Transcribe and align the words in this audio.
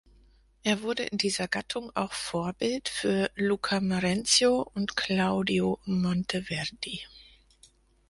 Er 0.63 0.81
wurde 0.81 1.03
in 1.03 1.19
dieser 1.19 1.47
Gattung 1.47 1.91
auch 1.95 2.13
Vorbild 2.13 2.89
für 2.89 3.29
Luca 3.35 3.79
Marenzio 3.79 4.63
und 4.73 4.95
Claudio 4.95 5.77
Monteverdi. 5.85 7.01